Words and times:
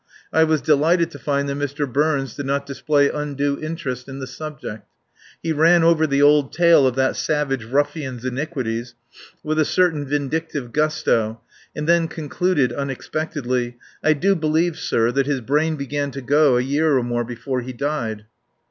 I 0.33 0.45
was 0.45 0.61
delighted 0.63 1.11
to 1.11 1.19
find 1.19 1.47
that 1.47 1.59
Mr. 1.59 1.87
Burns 1.87 2.33
did 2.35 2.47
not 2.47 2.65
display 2.65 3.07
undue 3.11 3.59
interest 3.61 4.09
in 4.09 4.17
the 4.17 4.25
subject. 4.25 4.83
He 5.43 5.53
ran 5.53 5.83
over 5.83 6.07
the 6.07 6.23
old 6.23 6.51
tale 6.51 6.87
of 6.87 6.95
that 6.95 7.15
savage 7.15 7.63
ruffian's 7.65 8.25
iniquities 8.25 8.95
with 9.43 9.59
a 9.59 9.63
certain 9.63 10.07
vindictive 10.07 10.71
gusto 10.73 11.39
and 11.75 11.87
then 11.87 12.07
concluded 12.07 12.73
unexpectedly: 12.73 13.77
"I 14.03 14.13
do 14.13 14.33
believe, 14.33 14.75
sir, 14.79 15.11
that 15.11 15.27
his 15.27 15.39
brain 15.41 15.75
began 15.75 16.09
to 16.13 16.21
go 16.21 16.57
a 16.57 16.61
year 16.61 16.97
or 16.97 17.03
more 17.03 17.23
before 17.23 17.61
he 17.61 17.71
died." 17.71 18.25